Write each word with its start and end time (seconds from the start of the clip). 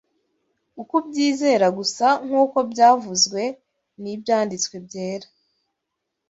ukubyizera 0.81 1.67
gusa 1.77 2.07
nk’uko 2.25 2.57
byavuzwe 2.71 3.41
n’Ibyanditswe 4.01 4.75
Byera 4.85 5.27